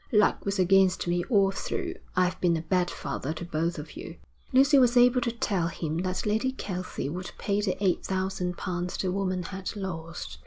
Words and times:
Luck 0.11 0.45
was 0.45 0.57
against 0.57 1.07
me 1.07 1.23
all 1.25 1.51
through. 1.51 1.93
I've 2.15 2.41
been 2.41 2.57
a 2.57 2.63
bad 2.63 2.89
father 2.89 3.33
to 3.35 3.45
both 3.45 3.77
of 3.77 3.95
you.' 3.95 4.17
Lucy 4.51 4.79
was 4.79 4.97
able 4.97 5.21
to 5.21 5.31
tell 5.31 5.67
him 5.67 5.99
that 5.99 6.25
Lady 6.25 6.53
Kelsey 6.53 7.07
would 7.07 7.31
pay 7.37 7.61
the 7.61 7.77
eight 7.79 8.03
thousand 8.03 8.57
pounds 8.57 8.97
the 8.97 9.11
woman 9.11 9.43
had 9.43 9.75
lost. 9.75 10.39